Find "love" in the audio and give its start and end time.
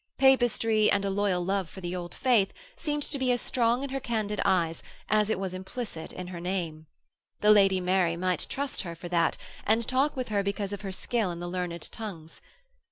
1.45-1.69